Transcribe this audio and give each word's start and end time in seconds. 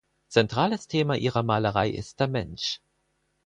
Zentrales 0.29 0.87
Thema 0.87 1.13
ihrer 1.15 1.43
Malerei 1.43 1.91
ist 1.91 2.19
der 2.19 2.27
Mensch. 2.27 2.81